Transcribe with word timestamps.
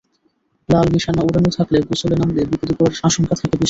লাল 0.69 0.87
নিশানা 0.93 1.21
ওড়ানো 1.23 1.49
থাকলে 1.57 1.77
গোসলে 1.87 2.15
নামলে 2.17 2.41
বিপদে 2.51 2.73
পড়ার 2.77 2.93
আশঙ্কা 3.07 3.35
থাকে 3.35 3.47
বেশি। 3.47 3.59